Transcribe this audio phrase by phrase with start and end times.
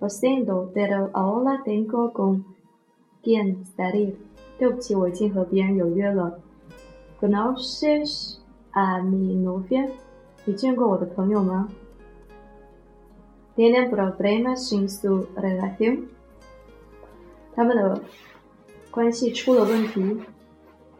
[0.00, 0.80] p o n s a n d o que
[1.12, 2.42] ahora tengo con
[3.22, 4.14] que ir.
[4.58, 6.40] 对不起，我已经和别人有约了。
[7.20, 8.38] ¿Conoces
[8.70, 9.86] a mi novia?
[10.46, 11.68] 你见过我的朋友吗
[13.56, 16.04] ？Tienen problemas en su relación.
[17.54, 18.02] 他们的
[18.90, 20.18] 关系出了问题。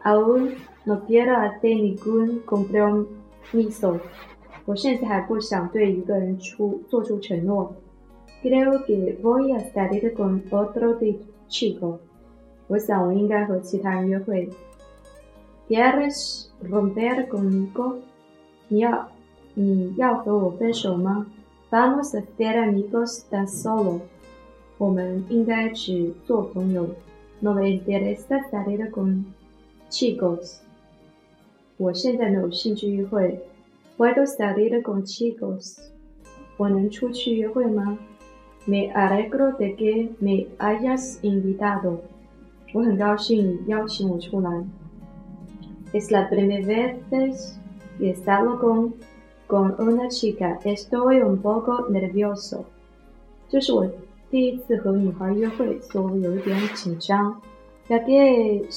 [0.03, 0.53] Aún
[0.85, 3.97] no quiero hacer ningún compromiso.
[4.65, 7.73] 我现在还不想对一个人出做出承诺。
[8.41, 11.99] Creo que voy a salir con otro de chico.
[12.67, 13.47] Pues pues, o sea,
[14.25, 14.49] pues,
[15.67, 17.99] ¿Quieres romper conmigo?
[18.71, 19.09] ¿Ya?
[21.71, 24.01] Vamos a ser amigos tan solo.
[24.79, 25.23] No me
[27.69, 29.27] interesa salir con
[29.89, 30.61] chicos.
[33.97, 35.91] ¿Puedo salir con chicos
[38.67, 42.01] me alegro de que me hayas invitado.
[45.93, 47.33] Es la primera vez que
[47.99, 48.95] he estado con,
[49.47, 50.59] con una chica.
[50.63, 52.65] Estoy un poco nervioso.
[57.89, 58.69] ya que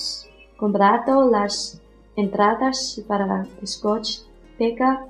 [0.57, 1.81] comprado las
[2.17, 4.19] entradas para scotch
[4.59, 5.07] discoteca,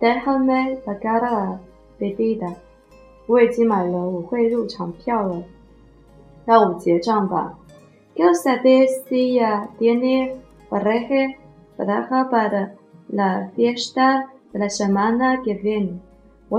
[0.00, 1.60] déjame pagar la
[1.98, 2.56] bebida.
[3.26, 5.42] 我已经买了舞会入场票了，
[6.44, 7.58] 让我结账吧。
[8.18, 8.24] 我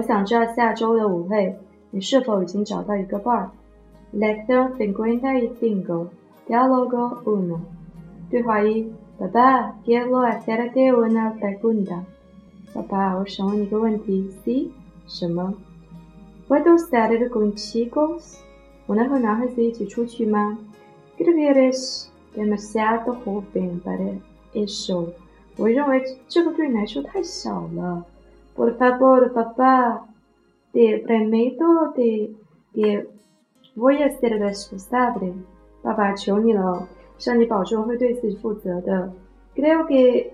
[0.01, 1.57] 想知道下周的舞会，
[1.91, 3.49] 你是否已经找到一个伴？
[4.11, 7.31] 我想知道下周的舞会，你是否已经找到一个伴？
[8.29, 11.99] 对，怀疑爸爸，给我来 e 拉蒂文的泰古 nda。
[12.73, 14.29] 爸爸，我想问你一个问题。
[14.44, 14.67] C
[15.07, 15.53] 什么？
[16.50, 18.40] Vedos tarde con chicos.
[18.85, 20.58] 我能和男孩子一起出去吗
[21.19, 24.00] ？Graves demasiado joven para
[24.53, 25.09] eso.
[25.58, 28.06] 我认为这个对你来说太小了。
[28.56, 30.06] Por favor, papá.
[30.74, 32.34] De premio de
[32.74, 33.06] de
[33.75, 35.34] voy a estar estudiando.
[35.81, 36.88] 爸爸，求你了，
[37.18, 39.12] 向你保证会对自己负责的。
[39.53, 40.31] Creo que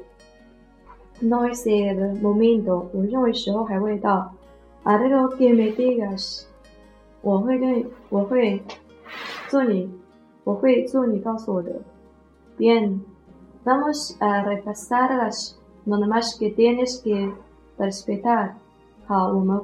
[1.21, 2.85] no es el momento.
[2.93, 4.31] 我认为时候还未到。
[4.85, 6.47] haré lo que me digas.
[7.21, 8.61] 我会跟我会
[9.49, 9.89] 做你，
[10.43, 11.81] 我会做你告诉我的。
[12.57, 13.01] Bien,
[13.63, 17.33] vamos a repasar las normas que tienes que
[17.77, 18.55] respetar.
[19.09, 19.63] No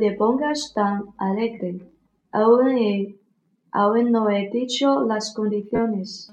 [0.00, 1.80] te pongas tan alegre.
[2.32, 3.16] Aún,
[3.72, 6.32] aún no he dicho las condiciones.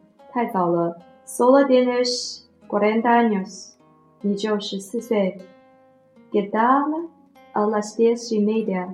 [0.33, 3.73] 太早了，Sola dienis, cuarenta años，
[4.21, 5.37] 你只有十四岁。
[6.31, 7.09] Qué tal,
[7.51, 8.87] a las diez y media,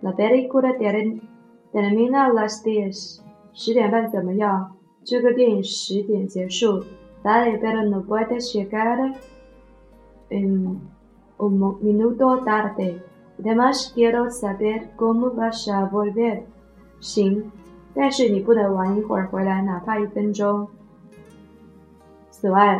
[0.00, 3.20] la verdad que a las diez.
[3.52, 4.74] 十点半怎么样？
[5.04, 6.82] 这个电影十点结束。
[7.22, 9.12] ¿Dale pero no puedes llegar
[10.30, 10.80] en
[11.36, 13.02] un minuto tarde?
[13.38, 16.40] Además quiero saber cómo vas a volver。
[17.00, 17.52] 行，
[17.94, 20.66] 但是你不能晚一会儿回来，哪怕一分钟。
[22.40, 22.78] Pues,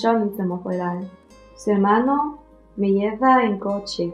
[0.00, 2.38] su hermano
[2.76, 4.12] me lleva en coche.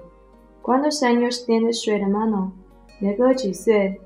[0.62, 2.53] ¿Cuántos años tiene su hermano?
[3.00, 3.97] Luego Diecisiete,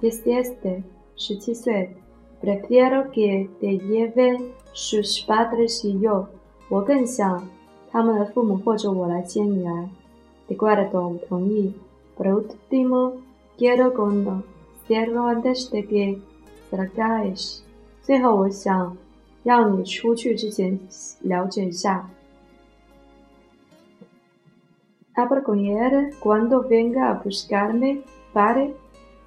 [0.00, 1.94] diecisiete.
[2.40, 6.26] Prefiero que te lleve sus padres y yo.
[6.68, 7.46] 我更想
[7.90, 9.70] 他们的父母或者我来接你来。
[10.48, 10.72] De Por
[12.26, 13.12] último,
[13.56, 13.92] quiero
[14.88, 16.20] Cierro antes de que
[16.70, 17.62] salgáis.
[18.02, 18.96] 最后，我想
[19.44, 20.78] 让你出去之前
[21.20, 22.10] 了解一下。
[25.14, 28.00] Abel Gómez cuando venga, a p u s i a t e mi
[28.34, 28.72] padre？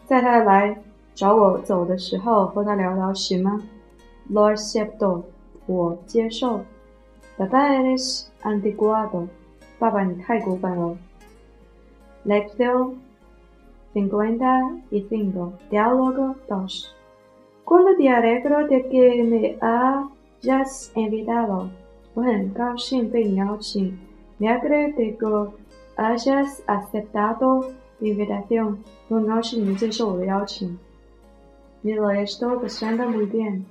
[0.06, 0.78] 在他来
[1.14, 3.62] 找我走的时候，和他聊聊行吗
[4.30, 5.24] ？Lo acepto，
[5.68, 6.60] 我接受。
[7.38, 9.28] Papá eres antiquado，
[9.80, 10.98] 爸爸你太古板了。
[12.26, 12.96] Lejos,
[13.94, 15.32] sin guinda y sin
[15.70, 16.90] diálogo, dos。
[17.66, 21.72] ¿Cuándo te alegro de que me hayas invitado?
[22.16, 22.76] Me alegro
[24.94, 25.18] de que
[25.98, 27.70] hayas aceptado
[28.00, 28.84] mi invitación.
[29.10, 29.76] Me lo que
[32.62, 33.66] pasando muy bien.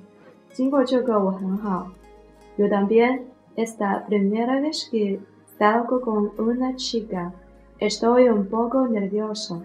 [2.58, 3.12] Yo también
[3.54, 5.20] esta primera vez que
[5.56, 7.32] salgo con una chica.
[7.78, 9.64] Estoy un poco nervioso.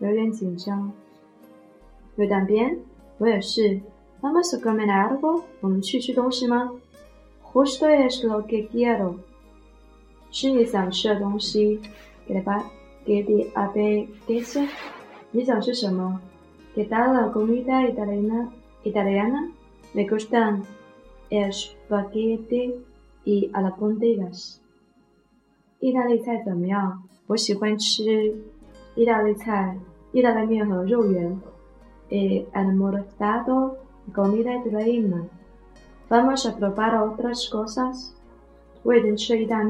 [0.00, 0.92] 有点紧张，
[2.16, 2.76] 有点憋。
[3.18, 3.80] 我也是。
[4.20, 6.70] 那么，帅哥没来过，我们去吃东西吗
[7.54, 9.14] ？Hoy es lo que quiero.
[10.30, 11.80] 吃你想吃的东西。
[12.26, 12.62] Que le que va,
[13.04, 14.68] t 给它，给的阿 e 给些。
[15.32, 16.20] 你想吃什么
[16.74, 18.48] q u e t a la comida italiana.
[18.84, 19.50] Italiana?
[19.94, 20.62] Me gustan
[21.30, 22.74] es paquetes
[23.24, 24.60] y ala p u n d e g a s
[25.80, 27.02] 意大利菜怎么样？
[27.28, 28.04] 我喜欢吃。
[28.98, 29.78] Ira de sal,
[30.12, 31.28] la de miedo, lluvia,
[32.10, 33.76] eh, almorzado,
[34.12, 35.22] comida y reina.
[36.10, 38.12] Vamos a probar otras cosas.
[38.82, 39.62] que ¿qué sugerencia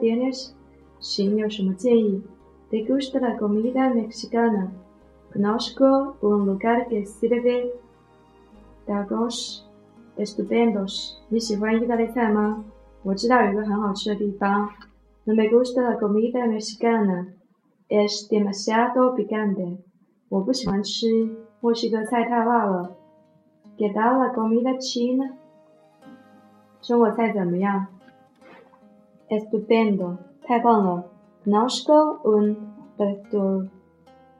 [0.00, 0.54] tienes?
[2.70, 4.72] te gusta la comida mexicana?
[5.34, 7.72] Conozco un lugar que sirve
[8.86, 9.68] tacos
[10.16, 11.22] estupendos.
[11.38, 12.64] si mamá?
[13.04, 14.68] 我知道有一个很好吃的地方。
[15.24, 17.26] No me gusta la comida mexicana,
[17.88, 19.78] es demasiado picante。
[20.28, 21.06] 我不喜欢吃
[21.60, 22.96] 墨西哥菜，太辣了。
[23.76, 25.32] ¿Qué tal la comida china?
[26.80, 27.88] 中国菜怎么样
[29.28, 31.04] ？Es bueno, d ¡es bueno!
[31.44, 32.54] Conozco u
[32.98, 33.68] r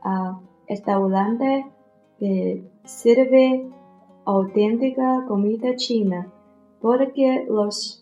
[0.03, 0.39] a
[0.69, 1.65] restaurante
[2.19, 3.69] que sirve
[4.25, 6.27] auténtica comida china
[6.81, 8.02] porque los